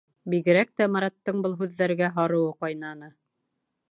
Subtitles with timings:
[0.33, 3.13] Бигерәк тә Мараттың был һүҙҙәргә һарыуы ҡайнаны.